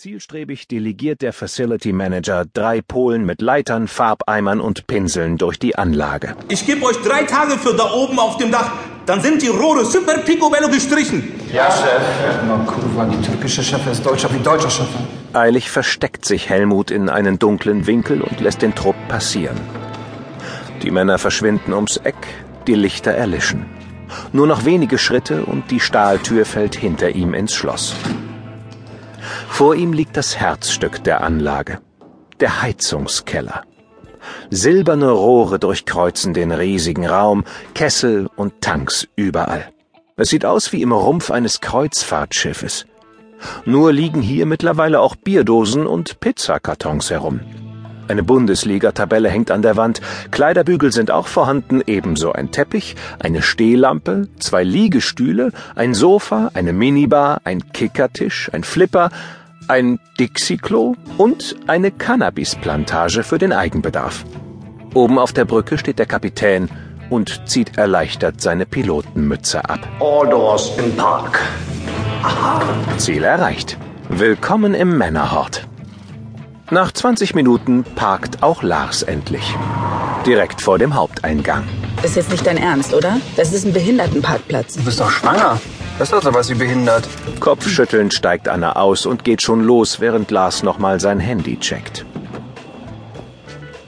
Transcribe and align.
Zielstrebig 0.00 0.68
delegiert 0.68 1.22
der 1.22 1.32
Facility 1.32 1.92
Manager 1.92 2.44
drei 2.54 2.82
Polen 2.82 3.26
mit 3.26 3.42
Leitern, 3.42 3.88
Farbeimern 3.88 4.60
und 4.60 4.86
Pinseln 4.86 5.38
durch 5.38 5.58
die 5.58 5.74
Anlage. 5.74 6.36
Ich 6.48 6.64
gebe 6.64 6.84
euch 6.84 6.98
drei 6.98 7.24
Tage 7.24 7.58
für 7.58 7.74
da 7.74 7.90
oben 7.90 8.20
auf 8.20 8.36
dem 8.36 8.52
Dach. 8.52 8.70
Dann 9.06 9.20
sind 9.20 9.42
die 9.42 9.48
Rohre 9.48 9.84
super 9.84 10.18
picobello 10.18 10.68
gestrichen. 10.68 11.24
Ja, 11.52 11.68
Chef. 11.68 12.00
Na, 12.46 12.64
Kurva, 12.64 13.06
die 13.06 13.20
türkische 13.26 13.64
Chefin 13.64 13.90
ist 13.90 14.06
deutscher 14.06 14.32
wie 14.32 14.38
deutscher 14.38 14.70
Chefin. 14.70 15.00
Eilig 15.32 15.68
versteckt 15.68 16.24
sich 16.24 16.48
Helmut 16.48 16.92
in 16.92 17.08
einen 17.08 17.40
dunklen 17.40 17.88
Winkel 17.88 18.22
und 18.22 18.40
lässt 18.40 18.62
den 18.62 18.76
Trupp 18.76 18.94
passieren. 19.08 19.58
Die 20.84 20.92
Männer 20.92 21.18
verschwinden 21.18 21.72
ums 21.72 21.96
Eck, 21.96 22.28
die 22.68 22.76
Lichter 22.76 23.10
erlischen. 23.10 23.66
Nur 24.32 24.46
noch 24.46 24.64
wenige 24.64 24.96
Schritte 24.96 25.44
und 25.44 25.72
die 25.72 25.80
Stahltür 25.80 26.44
fällt 26.44 26.76
hinter 26.76 27.10
ihm 27.10 27.34
ins 27.34 27.52
Schloss. 27.52 27.96
Vor 29.58 29.74
ihm 29.74 29.92
liegt 29.92 30.16
das 30.16 30.36
Herzstück 30.36 31.02
der 31.02 31.20
Anlage, 31.20 31.80
der 32.38 32.62
Heizungskeller. 32.62 33.62
Silberne 34.50 35.10
Rohre 35.10 35.58
durchkreuzen 35.58 36.32
den 36.32 36.52
riesigen 36.52 37.04
Raum, 37.04 37.42
Kessel 37.74 38.30
und 38.36 38.60
Tanks 38.60 39.08
überall. 39.16 39.72
Es 40.14 40.28
sieht 40.28 40.44
aus 40.44 40.72
wie 40.72 40.80
im 40.80 40.92
Rumpf 40.92 41.32
eines 41.32 41.60
Kreuzfahrtschiffes. 41.60 42.86
Nur 43.64 43.92
liegen 43.92 44.22
hier 44.22 44.46
mittlerweile 44.46 45.00
auch 45.00 45.16
Bierdosen 45.16 45.88
und 45.88 46.20
Pizzakartons 46.20 47.10
herum. 47.10 47.40
Eine 48.06 48.22
Bundesliga-Tabelle 48.22 49.28
hängt 49.28 49.50
an 49.50 49.62
der 49.62 49.76
Wand, 49.76 50.00
Kleiderbügel 50.30 50.92
sind 50.92 51.10
auch 51.10 51.26
vorhanden, 51.26 51.82
ebenso 51.84 52.32
ein 52.32 52.52
Teppich, 52.52 52.94
eine 53.18 53.42
Stehlampe, 53.42 54.28
zwei 54.38 54.62
Liegestühle, 54.62 55.50
ein 55.74 55.94
Sofa, 55.94 56.52
eine 56.54 56.72
Minibar, 56.72 57.40
ein 57.42 57.72
Kickertisch, 57.72 58.50
ein 58.52 58.62
Flipper, 58.62 59.10
ein 59.68 60.00
Dixie-Klo 60.18 60.94
und 61.18 61.56
eine 61.66 61.90
Cannabisplantage 61.90 63.22
für 63.22 63.38
den 63.38 63.52
Eigenbedarf. 63.52 64.24
Oben 64.94 65.18
auf 65.18 65.32
der 65.32 65.44
Brücke 65.44 65.78
steht 65.78 65.98
der 65.98 66.06
Kapitän 66.06 66.68
und 67.10 67.48
zieht 67.48 67.76
erleichtert 67.78 68.40
seine 68.40 68.66
Pilotenmütze 68.66 69.68
ab. 69.68 69.80
All 70.00 70.28
doors 70.28 70.76
in 70.78 70.96
park. 70.96 71.40
Ziel 72.96 73.22
erreicht. 73.22 73.76
Willkommen 74.08 74.74
im 74.74 74.96
Männerhort. 74.96 75.66
Nach 76.70 76.92
20 76.92 77.34
Minuten 77.34 77.84
parkt 77.94 78.42
auch 78.42 78.62
Lars 78.62 79.02
endlich. 79.02 79.54
Direkt 80.26 80.60
vor 80.60 80.78
dem 80.78 80.94
Haupteingang. 80.94 81.64
Ist 82.02 82.16
jetzt 82.16 82.30
nicht 82.30 82.46
dein 82.46 82.56
Ernst, 82.56 82.94
oder? 82.94 83.20
Das 83.36 83.52
ist 83.52 83.64
ein 83.64 83.72
Behindertenparkplatz. 83.72 84.74
Du 84.74 84.84
bist 84.84 85.00
doch 85.00 85.10
schwanger. 85.10 85.60
Das 85.98 86.08
ist 86.08 86.12
doch 86.12 86.22
sowas 86.22 86.48
wie 86.48 86.54
behindert. 86.54 87.08
Kopfschüttelnd 87.40 88.14
steigt 88.14 88.48
Anna 88.48 88.76
aus 88.76 89.04
und 89.04 89.24
geht 89.24 89.42
schon 89.42 89.64
los, 89.64 89.98
während 89.98 90.30
Lars 90.30 90.62
nochmal 90.62 91.00
sein 91.00 91.18
Handy 91.18 91.58
checkt. 91.58 92.06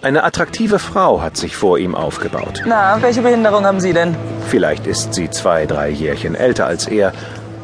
Eine 0.00 0.24
attraktive 0.24 0.78
Frau 0.78 1.20
hat 1.20 1.36
sich 1.36 1.54
vor 1.54 1.76
ihm 1.78 1.94
aufgebaut. 1.94 2.62
Na, 2.64 2.96
welche 3.02 3.20
Behinderung 3.20 3.66
haben 3.66 3.80
Sie 3.80 3.92
denn? 3.92 4.16
Vielleicht 4.48 4.86
ist 4.86 5.12
sie 5.12 5.28
zwei, 5.28 5.66
drei 5.66 5.90
Jährchen 5.90 6.34
älter 6.34 6.66
als 6.66 6.86
er, 6.86 7.12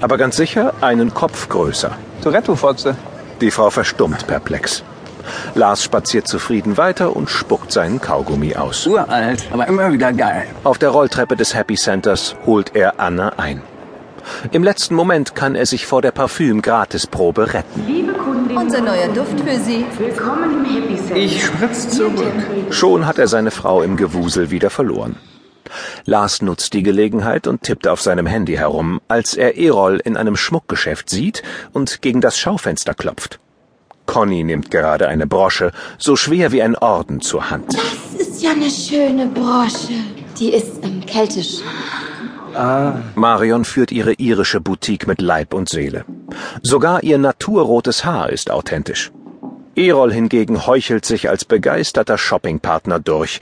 aber 0.00 0.16
ganz 0.16 0.36
sicher 0.36 0.72
einen 0.80 1.12
Kopf 1.12 1.48
größer. 1.50 1.90
Tourette-Fotze. 2.22 2.96
Die 3.42 3.50
Frau 3.50 3.68
verstummt 3.68 4.26
perplex. 4.26 4.82
Lars 5.54 5.84
spaziert 5.84 6.28
zufrieden 6.28 6.78
weiter 6.78 7.14
und 7.14 7.28
spuckt 7.28 7.72
seinen 7.72 8.00
Kaugummi 8.00 8.56
aus. 8.56 8.86
Uralt, 8.86 9.44
aber 9.52 9.66
immer 9.66 9.92
wieder 9.92 10.12
geil. 10.12 10.46
Auf 10.64 10.78
der 10.78 10.90
Rolltreppe 10.90 11.36
des 11.36 11.54
Happy 11.54 11.74
Centers 11.74 12.36
holt 12.46 12.74
er 12.74 12.98
Anna 12.98 13.32
ein. 13.36 13.62
Im 14.52 14.62
letzten 14.62 14.94
Moment 14.94 15.34
kann 15.34 15.54
er 15.54 15.66
sich 15.66 15.86
vor 15.86 16.02
der 16.02 16.12
Parfüm-Gratisprobe 16.12 17.54
retten. 17.54 17.84
Liebe 17.86 18.12
Kundin, 18.12 18.56
Unser 18.56 18.80
neuer 18.80 19.08
Duft 19.08 19.38
für 19.40 19.58
Sie. 19.60 19.84
willkommen 19.98 20.64
im 20.64 20.82
Happy 20.82 20.96
Center. 20.96 21.16
Ich 21.16 21.44
spritz 21.44 21.88
zurück. 21.88 22.32
Schon 22.70 23.06
hat 23.06 23.18
er 23.18 23.28
seine 23.28 23.50
Frau 23.50 23.82
im 23.82 23.96
Gewusel 23.96 24.50
wieder 24.50 24.70
verloren. 24.70 25.16
Lars 26.04 26.42
nutzt 26.42 26.72
die 26.74 26.82
Gelegenheit 26.82 27.46
und 27.46 27.62
tippt 27.62 27.86
auf 27.86 28.00
seinem 28.00 28.26
Handy 28.26 28.56
herum, 28.56 29.00
als 29.08 29.34
er 29.34 29.56
Erol 29.56 30.00
in 30.04 30.16
einem 30.16 30.36
Schmuckgeschäft 30.36 31.08
sieht 31.08 31.42
und 31.72 32.02
gegen 32.02 32.20
das 32.20 32.38
Schaufenster 32.38 32.94
klopft. 32.94 33.38
Conny 34.06 34.42
nimmt 34.42 34.72
gerade 34.72 35.06
eine 35.06 35.28
Brosche, 35.28 35.70
so 35.98 36.16
schwer 36.16 36.50
wie 36.50 36.62
ein 36.62 36.74
Orden 36.74 37.20
zur 37.20 37.50
Hand. 37.50 37.72
Das 37.72 38.20
ist 38.20 38.42
ja 38.42 38.50
eine 38.50 38.68
schöne 38.68 39.26
Brosche. 39.26 39.92
Die 40.40 40.52
ist 40.52 40.82
ähm, 40.82 41.04
keltisch. 41.06 41.58
Marion 43.14 43.64
führt 43.64 43.92
ihre 43.92 44.14
irische 44.14 44.60
Boutique 44.60 45.06
mit 45.06 45.20
Leib 45.20 45.54
und 45.54 45.68
Seele. 45.68 46.04
Sogar 46.62 47.02
ihr 47.02 47.18
naturrotes 47.18 48.04
Haar 48.04 48.30
ist 48.30 48.50
authentisch. 48.50 49.10
Erol 49.76 50.12
hingegen 50.12 50.66
heuchelt 50.66 51.04
sich 51.04 51.28
als 51.28 51.44
begeisterter 51.44 52.18
Shoppingpartner 52.18 52.98
durch, 52.98 53.40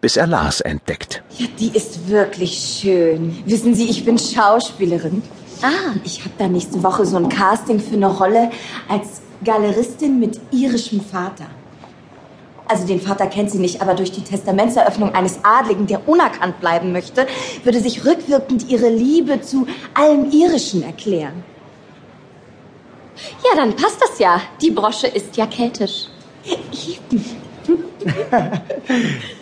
bis 0.00 0.16
er 0.16 0.26
Lars 0.26 0.60
entdeckt. 0.60 1.22
Ja, 1.38 1.46
die 1.58 1.68
ist 1.68 2.08
wirklich 2.08 2.80
schön. 2.80 3.36
Wissen 3.46 3.74
Sie, 3.74 3.88
ich 3.88 4.04
bin 4.04 4.18
Schauspielerin. 4.18 5.22
Ah, 5.62 5.94
ich 6.04 6.20
habe 6.20 6.34
da 6.38 6.48
nächste 6.48 6.82
Woche 6.82 7.06
so 7.06 7.16
ein 7.16 7.28
Casting 7.28 7.78
für 7.80 7.94
eine 7.94 8.08
Rolle 8.08 8.50
als 8.88 9.22
Galeristin 9.44 10.18
mit 10.18 10.40
irischem 10.50 11.00
Vater. 11.00 11.46
Also 12.66 12.86
den 12.86 13.00
Vater 13.00 13.26
kennt 13.26 13.50
sie 13.50 13.58
nicht, 13.58 13.82
aber 13.82 13.94
durch 13.94 14.10
die 14.10 14.24
Testamentseröffnung 14.24 15.14
eines 15.14 15.40
Adligen, 15.42 15.86
der 15.86 16.08
unerkannt 16.08 16.60
bleiben 16.60 16.92
möchte, 16.92 17.26
würde 17.62 17.80
sich 17.80 18.04
rückwirkend 18.06 18.68
ihre 18.70 18.88
Liebe 18.88 19.40
zu 19.42 19.66
allem 19.92 20.30
Irischen 20.30 20.82
erklären. 20.82 21.44
Ja, 23.44 23.56
dann 23.56 23.76
passt 23.76 24.00
das 24.00 24.18
ja. 24.18 24.40
Die 24.62 24.70
Brosche 24.70 25.06
ist 25.06 25.36
ja 25.36 25.46
keltisch. 25.46 26.06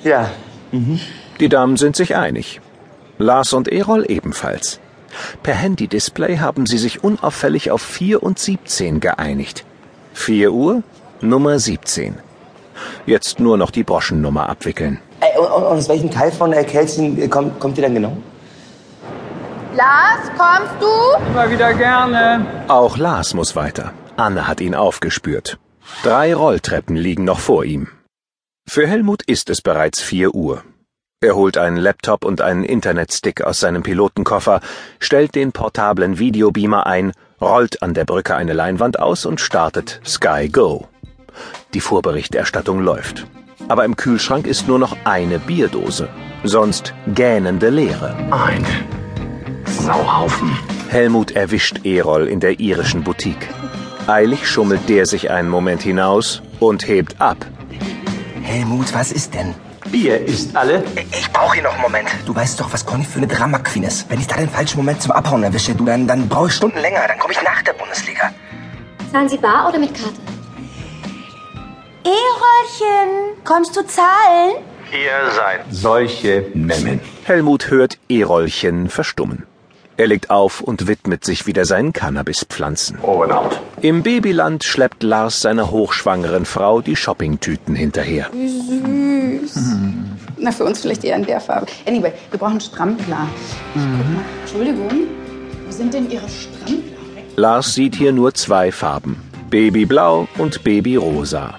Ja. 0.04 0.30
Die 1.40 1.48
Damen 1.48 1.76
sind 1.76 1.96
sich 1.96 2.14
einig. 2.14 2.60
Lars 3.18 3.52
und 3.52 3.66
Erol 3.66 4.04
ebenfalls. 4.08 4.78
Per 5.42 5.54
Handy-Display 5.54 6.38
haben 6.38 6.66
sie 6.66 6.78
sich 6.78 7.02
unauffällig 7.02 7.72
auf 7.72 7.82
4 7.82 8.22
und 8.22 8.38
17 8.38 9.00
geeinigt. 9.00 9.64
4 10.14 10.52
Uhr, 10.52 10.82
Nummer 11.20 11.58
17. 11.58 12.14
Jetzt 13.06 13.40
nur 13.40 13.56
noch 13.56 13.70
die 13.70 13.84
Broschennummer 13.84 14.48
abwickeln. 14.48 15.00
Ey, 15.20 15.38
und, 15.38 15.46
und 15.46 15.64
aus 15.64 15.88
welchem 15.88 16.10
Teil 16.10 16.32
von 16.32 16.50
der 16.50 16.64
Kelchen 16.64 17.28
kommt, 17.30 17.60
kommt 17.60 17.78
ihr 17.78 17.82
denn 17.82 17.94
genau? 17.94 18.16
Lars, 19.74 20.30
kommst 20.36 20.74
du? 20.80 21.30
Immer 21.30 21.50
wieder 21.50 21.72
gerne. 21.74 22.44
Auch 22.68 22.98
Lars 22.98 23.32
muss 23.34 23.56
weiter. 23.56 23.92
Anne 24.16 24.46
hat 24.46 24.60
ihn 24.60 24.74
aufgespürt. 24.74 25.58
Drei 26.02 26.34
Rolltreppen 26.34 26.96
liegen 26.96 27.24
noch 27.24 27.38
vor 27.40 27.64
ihm. 27.64 27.88
Für 28.68 28.86
Helmut 28.86 29.22
ist 29.22 29.50
es 29.50 29.62
bereits 29.62 30.00
4 30.00 30.34
Uhr. 30.34 30.62
Er 31.20 31.36
holt 31.36 31.56
einen 31.56 31.76
Laptop 31.76 32.24
und 32.24 32.40
einen 32.40 32.64
Internetstick 32.64 33.42
aus 33.42 33.60
seinem 33.60 33.82
Pilotenkoffer, 33.82 34.60
stellt 34.98 35.34
den 35.34 35.52
portablen 35.52 36.18
Videobeamer 36.18 36.86
ein, 36.86 37.12
rollt 37.40 37.82
an 37.82 37.94
der 37.94 38.04
Brücke 38.04 38.34
eine 38.34 38.52
Leinwand 38.52 38.98
aus 38.98 39.24
und 39.24 39.40
startet 39.40 40.00
Sky 40.04 40.48
Go. 40.48 40.88
Die 41.74 41.80
Vorberichterstattung 41.80 42.80
läuft. 42.80 43.26
Aber 43.68 43.84
im 43.84 43.96
Kühlschrank 43.96 44.46
ist 44.46 44.68
nur 44.68 44.78
noch 44.78 44.96
eine 45.04 45.38
Bierdose. 45.38 46.08
Sonst 46.44 46.92
gähnende 47.06 47.70
Leere. 47.70 48.14
Ein 48.30 48.66
Sauhaufen. 49.64 50.50
Helmut 50.88 51.30
erwischt 51.30 51.86
Erol 51.86 52.28
in 52.28 52.40
der 52.40 52.60
irischen 52.60 53.02
Boutique. 53.02 53.48
Eilig 54.06 54.46
schummelt 54.46 54.88
der 54.88 55.06
sich 55.06 55.30
einen 55.30 55.48
Moment 55.48 55.82
hinaus 55.82 56.42
und 56.60 56.86
hebt 56.86 57.20
ab. 57.20 57.38
Helmut, 58.42 58.92
was 58.92 59.10
ist 59.12 59.32
denn? 59.32 59.54
Bier 59.90 60.20
ist 60.20 60.54
alle. 60.56 60.84
Ich 61.12 61.30
brauche 61.32 61.54
hier 61.54 61.62
noch 61.62 61.72
einen 61.72 61.82
Moment. 61.82 62.08
Du 62.26 62.34
weißt 62.34 62.60
doch, 62.60 62.72
was 62.72 62.84
Conny 62.84 63.04
für 63.04 63.18
eine 63.18 63.28
Drama 63.28 63.58
Queen 63.60 63.84
ist. 63.84 64.10
Wenn 64.10 64.20
ich 64.20 64.26
da 64.26 64.36
den 64.36 64.48
falschen 64.48 64.76
Moment 64.76 65.00
zum 65.00 65.12
Abhauen 65.12 65.42
erwische, 65.42 65.74
du, 65.74 65.84
dann, 65.84 66.06
dann 66.06 66.28
brauche 66.28 66.48
ich 66.48 66.54
Stunden 66.54 66.78
länger. 66.78 67.00
Dann 67.08 67.18
komme 67.18 67.32
ich 67.32 67.42
nach 67.42 67.62
der 67.62 67.72
Bundesliga. 67.72 68.30
Zahlen 69.10 69.28
Sie 69.28 69.38
bar 69.38 69.68
oder 69.68 69.78
mit 69.78 69.94
Karte? 69.94 70.20
Erolchen, 72.04 73.36
kommst 73.44 73.76
du 73.76 73.86
zahlen? 73.86 74.54
Ihr 74.92 75.30
seid 75.32 75.60
solche 75.70 76.46
Memmen. 76.54 77.00
Helmut 77.24 77.70
hört 77.70 77.98
Erolchen 78.08 78.88
verstummen. 78.88 79.46
Er 79.96 80.06
legt 80.06 80.30
auf 80.30 80.60
und 80.60 80.88
widmet 80.88 81.24
sich 81.24 81.46
wieder 81.46 81.64
seinen 81.64 81.92
Cannabispflanzen. 81.92 82.98
Over 83.02 83.24
and 83.24 83.32
out. 83.32 83.60
Im 83.82 84.02
Babyland 84.02 84.64
schleppt 84.64 85.02
Lars 85.02 85.40
seiner 85.40 85.70
hochschwangeren 85.70 86.44
Frau 86.44 86.80
die 86.80 86.96
Shoppingtüten 86.96 87.74
hinterher. 87.74 88.30
Na, 90.38 90.50
für 90.50 90.64
uns 90.64 90.80
vielleicht 90.80 91.04
eher 91.04 91.16
in 91.16 91.24
der 91.24 91.40
Farbe. 91.40 91.66
Anyway, 91.86 92.12
wir 92.30 92.38
brauchen 92.38 92.60
Strampler. 92.60 93.28
Mal, 93.74 94.24
Entschuldigung, 94.40 94.90
wo 95.66 95.70
sind 95.70 95.94
denn 95.94 96.10
Ihre 96.10 96.28
Strampler? 96.28 96.80
Lars 97.36 97.74
sieht 97.74 97.94
hier 97.94 98.12
nur 98.12 98.34
zwei 98.34 98.72
Farben. 98.72 99.22
Babyblau 99.50 100.26
und 100.38 100.64
Babyrosa 100.64 101.58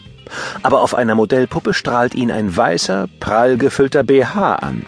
aber 0.61 0.81
auf 0.81 0.95
einer 0.95 1.15
Modellpuppe 1.15 1.73
strahlt 1.73 2.15
ihn 2.15 2.31
ein 2.31 2.55
weißer, 2.55 3.07
prall 3.19 3.57
gefüllter 3.57 4.03
BH 4.03 4.55
an. 4.55 4.85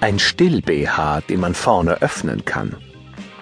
Ein 0.00 0.18
Still-BH, 0.18 1.22
den 1.22 1.40
man 1.40 1.54
vorne 1.54 2.02
öffnen 2.02 2.44
kann. 2.44 2.76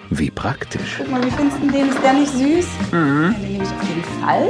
Wie 0.09 0.29
praktisch. 0.29 0.95
Guck 0.97 1.09
mal, 1.09 1.23
wie 1.23 1.31
findest 1.31 1.61
du 1.61 1.71
den? 1.71 1.89
Ist 1.89 2.03
der 2.03 2.13
nicht 2.13 2.31
süß? 2.31 2.67
Mhm. 2.91 3.33
Den 3.33 3.41
nehme 3.41 3.63
ich 3.63 3.69
auf 3.69 3.83
jeden 3.83 4.03
Fall. 4.21 4.49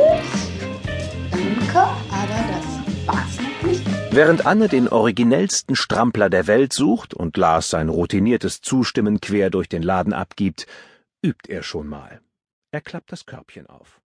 Danke, 1.31 1.79
aber 1.79 2.39
das 2.49 3.07
war's 3.07 3.37
nicht. 3.63 3.85
Während 4.11 4.45
Anne 4.45 4.67
den 4.67 4.89
originellsten 4.89 5.75
Strampler 5.75 6.29
der 6.29 6.47
Welt 6.47 6.73
sucht 6.73 7.13
und 7.13 7.37
Lars 7.37 7.69
sein 7.69 7.89
routiniertes 7.89 8.61
Zustimmen 8.61 9.21
quer 9.21 9.49
durch 9.49 9.69
den 9.69 9.83
Laden 9.83 10.13
abgibt, 10.13 10.65
übt 11.21 11.47
er 11.47 11.63
schon 11.63 11.87
mal. 11.87 12.21
Er 12.71 12.81
klappt 12.81 13.11
das 13.11 13.25
Körbchen 13.25 13.67
auf. 13.67 14.01